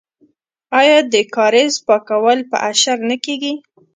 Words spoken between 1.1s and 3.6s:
د کاریز پاکول په اشر نه کیږي؟